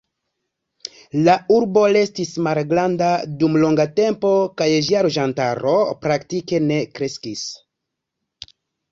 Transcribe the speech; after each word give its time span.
La 1.25 1.33
urbo 1.55 1.81
restis 1.97 2.29
malgranda 2.47 3.09
dum 3.43 3.57
longa 3.63 3.85
tempo 3.99 4.31
kaj 4.61 4.67
ĝia 4.87 5.03
loĝantaro 5.07 5.75
praktike 6.07 6.61
ne 6.71 6.79
kreskis. 7.01 7.45